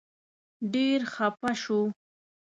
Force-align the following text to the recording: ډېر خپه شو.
ډېر 0.73 0.99
خپه 1.13 1.51
شو. 1.61 1.79